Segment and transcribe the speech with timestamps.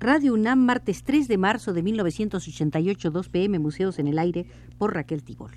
[0.00, 4.46] Radio UNAM, martes 3 de marzo de 1988, 2 pm, Museos en el Aire,
[4.78, 5.50] por Raquel Tibol.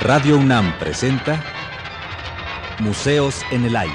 [0.00, 1.42] Radio UNAM presenta
[2.78, 3.94] Museos en el Aire.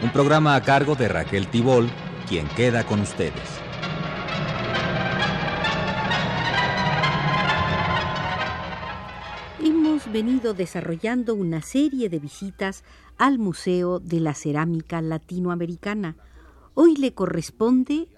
[0.00, 1.90] Un programa a cargo de Raquel Tibol,
[2.28, 3.57] quien queda con ustedes.
[10.08, 12.82] Venido desarrollando una serie de visitas
[13.18, 16.16] al Museo de la Cerámica Latinoamericana.
[16.74, 18.08] Hoy le corresponde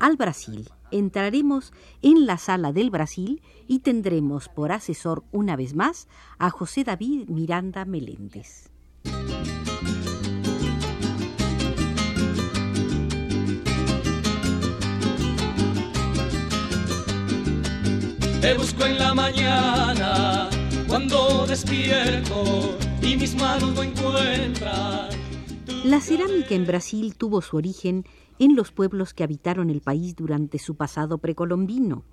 [0.00, 0.68] al Brasil.
[0.90, 1.72] Entraremos
[2.02, 6.08] en la sala del Brasil y tendremos por asesor una vez más
[6.38, 8.70] a José David Miranda Meléndez.
[18.40, 20.53] Te busco en la mañana
[20.94, 25.08] cuando despierto y mis manos no encuentran.
[25.84, 28.04] La cerámica en Brasil tuvo su origen
[28.38, 32.04] en los pueblos que habitaron el país durante su pasado precolombino.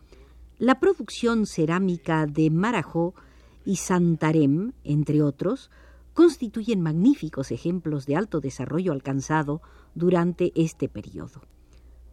[0.58, 3.14] La producción cerámica de Marajó
[3.66, 5.70] y Santarém, entre otros,
[6.16, 9.62] constituyen magníficos ejemplos de alto desarrollo alcanzado
[9.94, 11.44] durante este periodo.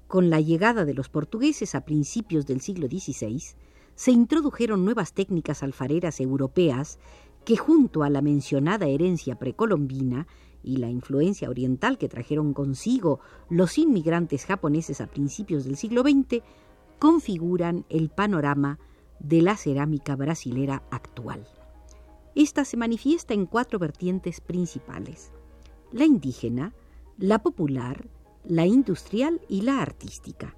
[0.07, 3.57] Con la llegada de los portugueses a principios del siglo XVI,
[3.99, 7.01] se introdujeron nuevas técnicas alfareras europeas
[7.45, 10.29] que junto a la mencionada herencia precolombina
[10.63, 13.19] y la influencia oriental que trajeron consigo
[13.51, 16.45] los inmigrantes japoneses a principios del siglo XX,
[17.01, 18.79] configuran el panorama
[19.19, 21.49] de la cerámica brasilera actual.
[22.37, 25.33] Esta se manifiesta en cuatro vertientes principales,
[25.91, 26.73] la indígena,
[27.17, 28.09] la popular,
[28.45, 30.55] la industrial y la artística.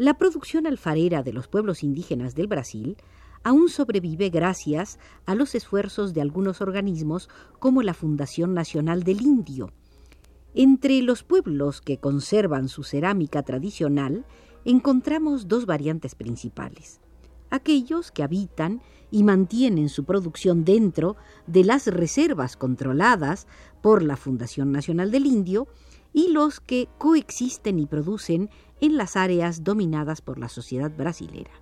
[0.00, 2.96] La producción alfarera de los pueblos indígenas del Brasil
[3.42, 7.28] aún sobrevive gracias a los esfuerzos de algunos organismos
[7.58, 9.74] como la Fundación Nacional del Indio.
[10.54, 14.24] Entre los pueblos que conservan su cerámica tradicional
[14.64, 16.98] encontramos dos variantes principales.
[17.50, 21.16] Aquellos que habitan y mantienen su producción dentro
[21.46, 23.46] de las reservas controladas
[23.82, 25.68] por la Fundación Nacional del Indio
[26.12, 28.50] y los que coexisten y producen
[28.80, 31.52] en las áreas dominadas por la sociedad brasilera.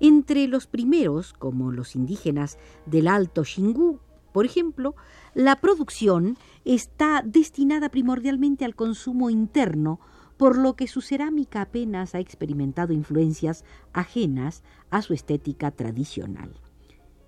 [0.00, 4.00] Entre los primeros, como los indígenas del Alto Xingu,
[4.32, 4.96] por ejemplo,
[5.34, 10.00] la producción está destinada primordialmente al consumo interno,
[10.36, 16.60] por lo que su cerámica apenas ha experimentado influencias ajenas a su estética tradicional.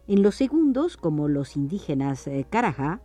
[0.08, 3.00] En los segundos, como los indígenas eh, Carajá,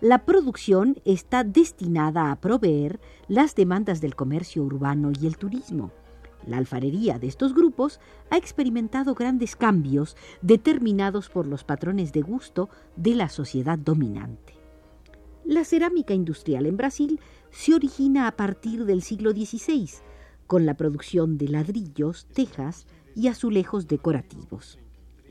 [0.00, 5.90] la producción está destinada a proveer las demandas del comercio urbano y el turismo.
[6.46, 7.98] La alfarería de estos grupos
[8.30, 14.54] ha experimentado grandes cambios determinados por los patrones de gusto de la sociedad dominante.
[15.44, 17.20] La cerámica industrial en Brasil
[17.50, 19.90] se origina a partir del siglo XVI,
[20.46, 22.86] con la producción de ladrillos, tejas
[23.16, 24.78] y azulejos decorativos.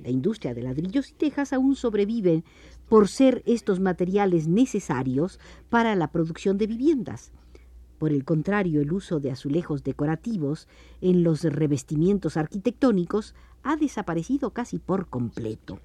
[0.03, 2.43] La industria de ladrillos y tejas aún sobrevive
[2.89, 5.39] por ser estos materiales necesarios
[5.69, 7.31] para la producción de viviendas.
[7.97, 10.67] Por el contrario, el uso de azulejos decorativos
[11.01, 13.33] en los revestimientos arquitectónicos
[13.63, 15.79] ha desaparecido casi por completo.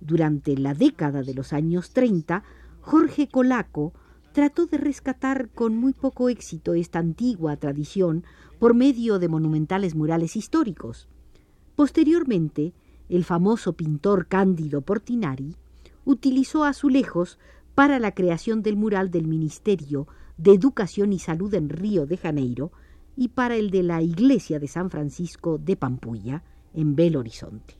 [0.00, 2.42] Durante la década de los años 30,
[2.80, 3.92] Jorge Colaco
[4.32, 8.24] trató de rescatar con muy poco éxito esta antigua tradición
[8.58, 11.08] por medio de monumentales murales históricos.
[11.76, 12.74] Posteriormente,
[13.08, 15.56] el famoso pintor Cándido Portinari
[16.08, 17.38] utilizó azulejos
[17.74, 20.08] para la creación del mural del Ministerio
[20.38, 22.72] de Educación y Salud en Río de Janeiro
[23.14, 27.74] y para el de la Iglesia de San Francisco de Pampuya en Belo Horizonte.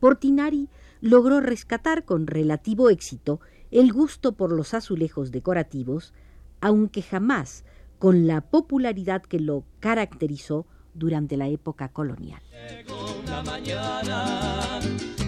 [0.00, 0.70] Portinari
[1.02, 3.40] logró rescatar con relativo éxito
[3.70, 6.14] el gusto por los azulejos decorativos,
[6.62, 7.66] aunque jamás
[7.98, 10.64] con la popularidad que lo caracterizó
[10.94, 12.40] durante la época colonial.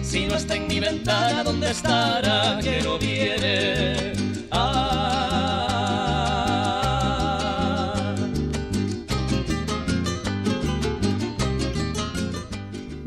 [0.09, 2.57] Si no está en mi ventana, ¿dónde estará?
[2.63, 4.13] Que no viene.
[4.49, 4.89] Ah.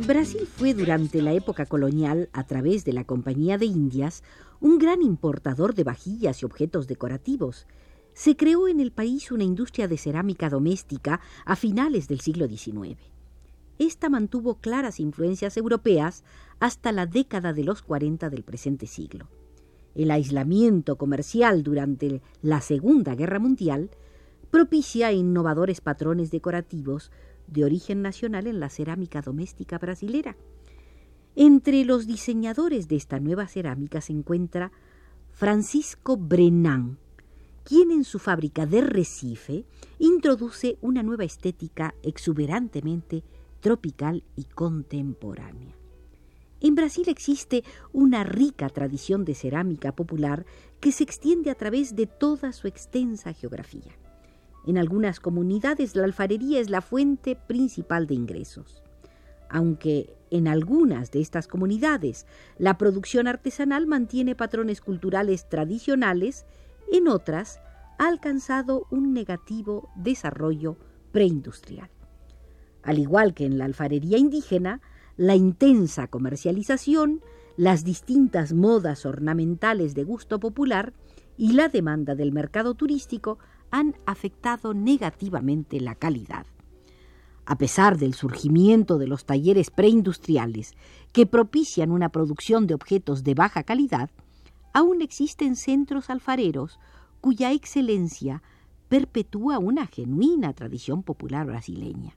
[0.07, 4.23] Brasil fue durante la época colonial, a través de la Compañía de Indias,
[4.61, 7.67] un gran importador de vajillas y objetos decorativos.
[8.15, 12.97] Se creó en el país una industria de cerámica doméstica a finales del siglo XIX.
[13.79, 16.25] Esta mantuvo claras influencias europeas
[16.61, 19.29] hasta la década de los 40 del presente siglo.
[19.95, 23.91] El aislamiento comercial durante la Segunda Guerra Mundial
[24.51, 27.11] propicia innovadores patrones decorativos
[27.47, 30.37] de origen nacional en la cerámica doméstica brasilera.
[31.35, 34.73] Entre los diseñadores de esta nueva cerámica se encuentra
[35.31, 36.99] Francisco Brennan,
[37.65, 39.65] quien en su fábrica de Recife
[39.99, 43.25] introduce una nueva estética exuberantemente
[43.63, 45.75] tropical y contemporánea.
[46.61, 50.45] En Brasil existe una rica tradición de cerámica popular
[50.81, 53.93] que se extiende a través de toda su extensa geografía.
[54.67, 58.83] En algunas comunidades la alfarería es la fuente principal de ingresos.
[59.49, 62.27] Aunque en algunas de estas comunidades
[62.59, 66.47] la producción artesanal mantiene patrones culturales tradicionales,
[66.93, 67.61] en otras
[67.99, 70.77] ha alcanzado un negativo desarrollo
[71.11, 71.91] preindustrial.
[72.83, 74.81] Al igual que en la alfarería indígena,
[75.17, 77.21] la intensa comercialización,
[77.57, 80.93] las distintas modas ornamentales de gusto popular
[81.37, 83.39] y la demanda del mercado turístico
[83.71, 86.47] han afectado negativamente la calidad.
[87.45, 90.75] A pesar del surgimiento de los talleres preindustriales
[91.13, 94.11] que propician una producción de objetos de baja calidad,
[94.73, 96.79] aún existen centros alfareros
[97.21, 98.43] cuya excelencia
[98.89, 102.17] perpetúa una genuina tradición popular brasileña.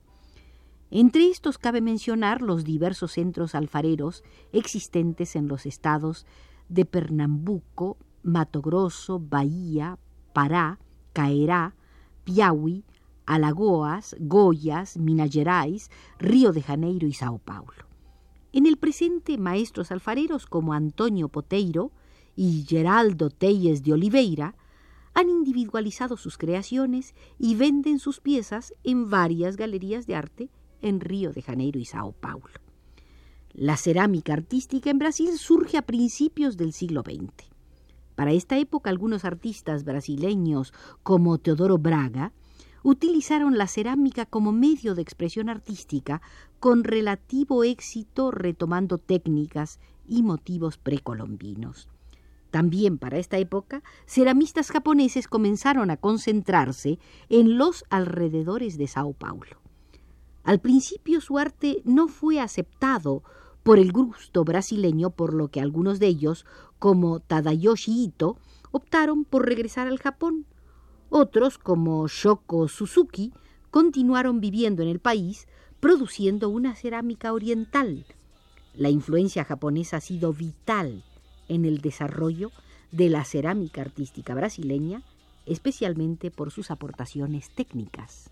[0.98, 6.26] Entre estos cabe mencionar los diversos centros alfareros existentes en los estados
[6.70, 10.00] de Pernambuco, Mato Grosso, Bahía,
[10.32, 10.80] Pará,
[11.12, 11.76] Caerá,
[12.24, 12.86] Piauí,
[13.26, 17.90] Alagoas, Goiás, Minas Gerais, Río de Janeiro y Sao Paulo.
[18.54, 21.92] En el presente, maestros alfareros como Antonio Poteiro
[22.38, 24.56] y Geraldo Telles de Oliveira
[25.14, 30.50] han individualizado sus creaciones y venden sus piezas en varias galerías de arte
[30.82, 32.54] en Río de Janeiro y Sao Paulo.
[33.54, 37.50] La cerámica artística en Brasil surge a principios del siglo XX.
[38.16, 40.74] Para esta época algunos artistas brasileños
[41.04, 42.34] como Teodoro Braga
[42.84, 46.22] utilizaron la cerámica como medio de expresión artística
[46.60, 51.90] con relativo éxito retomando técnicas y motivos precolombinos.
[52.52, 59.65] También para esta época, ceramistas japoneses comenzaron a concentrarse en los alrededores de Sao Paulo.
[60.46, 63.24] Al principio su arte no fue aceptado
[63.64, 66.46] por el gusto brasileño, por lo que algunos de ellos,
[66.78, 68.38] como Tadayoshi Ito,
[68.72, 70.46] optaron por regresar al Japón.
[71.10, 73.34] Otros, como Shoko Suzuki,
[73.72, 75.48] continuaron viviendo en el país,
[75.80, 78.06] produciendo una cerámica oriental.
[78.76, 81.04] La influencia japonesa ha sido vital
[81.48, 82.52] en el desarrollo
[82.92, 85.02] de la cerámica artística brasileña,
[85.46, 88.30] especialmente por sus aportaciones técnicas.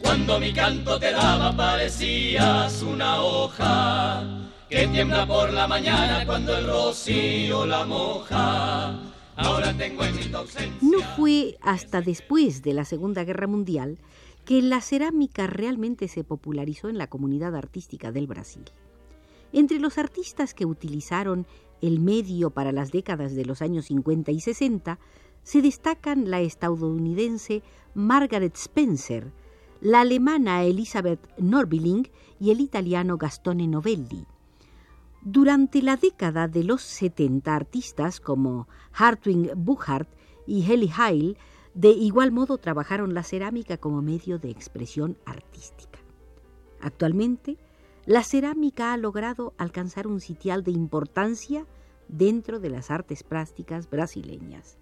[0.00, 4.22] Cuando mi canto te daba parecías una hoja
[4.68, 8.98] que tiembla por la mañana cuando el rocío la moja.
[9.36, 10.28] Ahora tengo en mi
[10.80, 13.98] No fue hasta después de la Segunda Guerra Mundial
[14.44, 18.64] que la cerámica realmente se popularizó en la comunidad artística del Brasil.
[19.52, 21.46] Entre los artistas que utilizaron
[21.80, 24.98] el medio para las décadas de los años 50 y 60
[25.42, 27.62] se destacan la estadounidense
[27.94, 29.32] Margaret Spencer,
[29.80, 32.08] la alemana Elisabeth Norbiling
[32.40, 34.26] y el italiano Gastone Novelli.
[35.22, 40.08] Durante la década de los 70, artistas como Hartwig Buchart
[40.46, 41.38] y Heli Heil
[41.74, 45.98] de igual modo trabajaron la cerámica como medio de expresión artística.
[46.80, 47.58] Actualmente,
[48.06, 51.66] la cerámica ha logrado alcanzar un sitial de importancia
[52.08, 54.78] dentro de las artes plásticas brasileñas.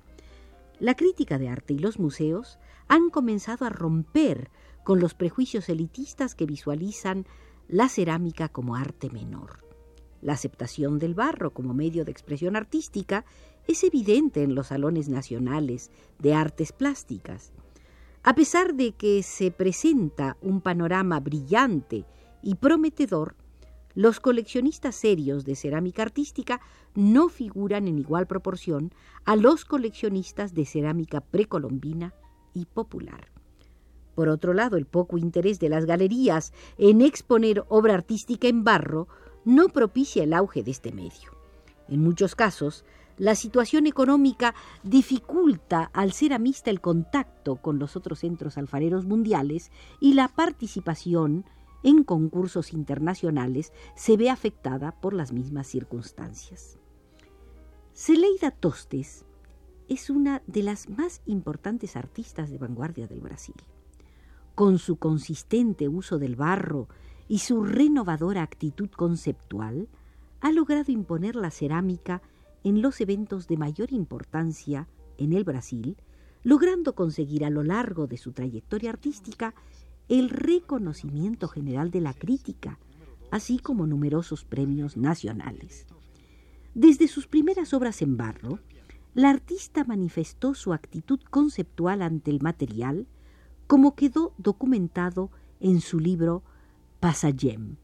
[0.80, 2.58] La crítica de arte y los museos
[2.88, 4.50] han comenzado a romper
[4.84, 7.26] con los prejuicios elitistas que visualizan
[7.68, 9.64] la cerámica como arte menor.
[10.20, 13.24] La aceptación del barro como medio de expresión artística
[13.66, 17.52] es evidente en los salones nacionales de artes plásticas.
[18.22, 22.04] A pesar de que se presenta un panorama brillante
[22.42, 23.34] y prometedor,
[23.94, 26.60] los coleccionistas serios de cerámica artística
[26.94, 28.92] no figuran en igual proporción
[29.24, 32.14] a los coleccionistas de cerámica precolombina
[32.54, 33.32] y popular.
[34.14, 39.08] Por otro lado, el poco interés de las galerías en exponer obra artística en barro
[39.44, 41.32] no propicia el auge de este medio.
[41.88, 42.84] En muchos casos,
[43.16, 50.14] la situación económica dificulta al ceramista el contacto con los otros centros alfareros mundiales y
[50.14, 51.44] la participación
[51.82, 56.78] en concursos internacionales se ve afectada por las mismas circunstancias.
[57.92, 59.24] Celeida Tostes
[59.88, 63.54] es una de las más importantes artistas de vanguardia del Brasil
[64.54, 66.88] con su consistente uso del barro
[67.28, 69.88] y su renovadora actitud conceptual,
[70.40, 72.20] ha logrado imponer la cerámica
[72.64, 74.88] en los eventos de mayor importancia
[75.18, 75.96] en el Brasil,
[76.42, 79.54] logrando conseguir a lo largo de su trayectoria artística
[80.08, 82.78] el reconocimiento general de la crítica,
[83.30, 85.86] así como numerosos premios nacionales.
[86.74, 88.58] Desde sus primeras obras en barro,
[89.14, 93.06] la artista manifestó su actitud conceptual ante el material,
[93.66, 96.42] como quedó documentado en su libro
[96.98, 97.76] Pasagem.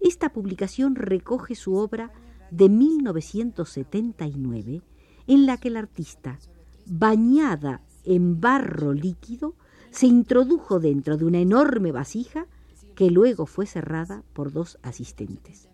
[0.00, 2.12] Esta publicación recoge su obra
[2.52, 4.82] de 1979,
[5.26, 6.38] en la que el artista,
[6.84, 9.54] bañada en barro líquido,
[9.90, 12.46] se introdujo dentro de una enorme vasija
[12.94, 15.70] que luego fue cerrada por dos asistentes.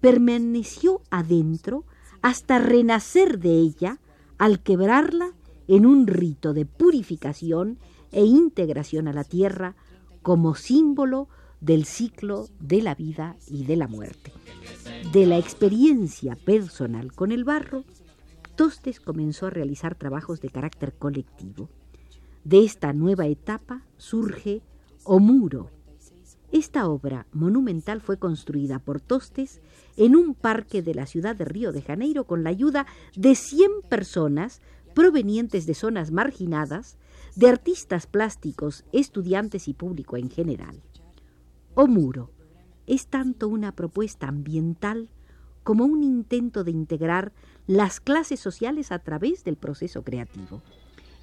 [0.00, 1.82] Permaneció adentro
[2.22, 3.98] hasta renacer de ella
[4.38, 5.32] al quebrarla
[5.66, 7.80] en un rito de purificación
[8.12, 9.74] e integración a la tierra
[10.22, 11.26] como símbolo
[11.60, 14.32] del ciclo de la vida y de la muerte.
[15.04, 17.84] De la experiencia personal con el barro,
[18.56, 21.68] Tostes comenzó a realizar trabajos de carácter colectivo.
[22.44, 24.62] De esta nueva etapa surge
[25.04, 25.70] Omuro.
[26.52, 29.60] Esta obra monumental fue construida por Tostes
[29.96, 33.82] en un parque de la ciudad de Río de Janeiro con la ayuda de 100
[33.88, 34.60] personas
[34.94, 36.96] provenientes de zonas marginadas,
[37.34, 40.82] de artistas plásticos, estudiantes y público en general.
[41.74, 42.30] Omuro
[42.86, 45.08] es tanto una propuesta ambiental
[45.62, 47.32] como un intento de integrar
[47.66, 50.62] las clases sociales a través del proceso creativo.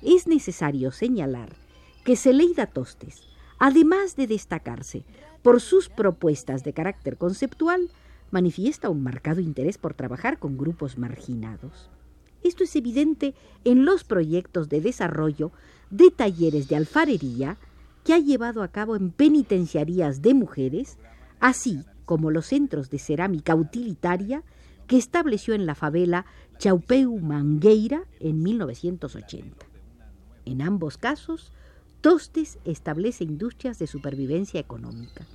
[0.02, 1.56] Es necesario señalar
[2.04, 3.22] que Celeida Tostes,
[3.60, 5.06] además de destacarse
[5.42, 7.90] por sus propuestas de carácter conceptual,
[8.32, 11.90] manifiesta un marcado interés por trabajar con grupos marginados.
[12.44, 15.52] Esto es evidente en los proyectos de desarrollo
[15.90, 17.58] de talleres de alfarería
[18.04, 20.98] que ha llevado a cabo en penitenciarías de mujeres,
[21.44, 24.44] así como los centros de cerámica utilitaria
[24.88, 26.26] que estableció en la favela
[26.58, 29.66] Chaupeu Mangueira en 1980.
[30.46, 31.52] En ambos casos,
[32.00, 35.28] Tostes establece industrias de supervivencia económica.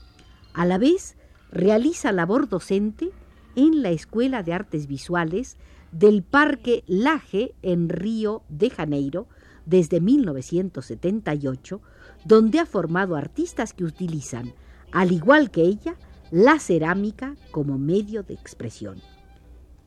[0.54, 1.14] A la vez,
[1.52, 3.10] realiza labor docente
[3.54, 5.58] en la Escuela de Artes Visuales
[5.92, 9.28] del Parque Laje en Río de Janeiro
[9.66, 11.82] desde 1978,
[12.24, 14.54] donde ha formado artistas que utilizan,
[14.92, 15.96] al igual que ella,
[16.30, 19.00] la cerámica como medio de expresión.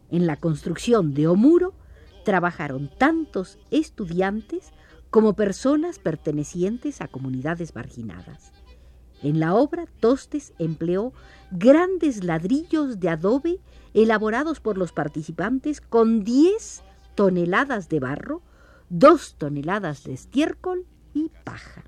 [0.10, 1.74] En la construcción de Omuro
[2.26, 4.72] trabajaron tantos estudiantes
[5.10, 8.52] como personas pertenecientes a comunidades marginadas.
[9.22, 11.14] En la obra, Tostes empleó
[11.52, 13.60] grandes ladrillos de adobe
[13.94, 16.82] elaborados por los participantes con 10
[17.16, 18.42] toneladas de barro,
[18.90, 21.84] 2 toneladas de estiércol y paja.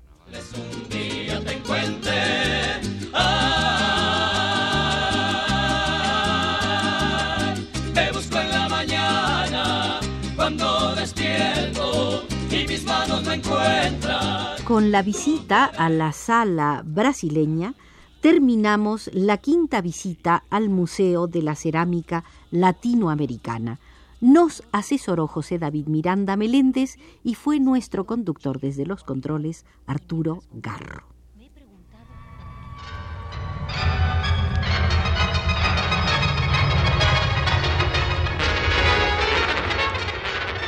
[14.64, 17.74] Con la visita a la sala brasileña,
[18.20, 23.78] terminamos la quinta visita al Museo de la Cerámica Latinoamericana.
[24.24, 31.04] Nos asesoró José David Miranda Meléndez y fue nuestro conductor desde los controles Arturo Garro.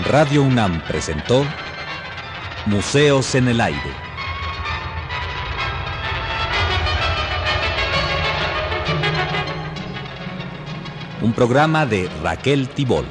[0.04, 1.42] Radio UNAM presentó
[2.66, 3.80] Museos en el Aire.
[11.22, 13.06] Un programa de Raquel Tibol.